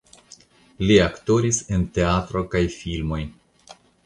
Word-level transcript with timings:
Li 0.87 0.97
aktoris 1.03 1.59
en 1.77 1.83
teatro 1.99 2.43
kaj 2.55 2.63
filmoj. 2.79 3.23